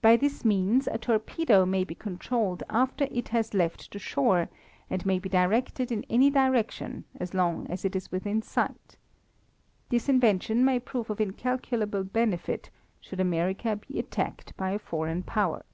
[0.00, 4.48] By this means a torpedo may be controlled after it has left the shore
[4.88, 8.96] and may be directed in any direction as long as it is within sight.
[9.88, 15.64] This invention may prove of incalculable benefit should America be attacked by a foreign power.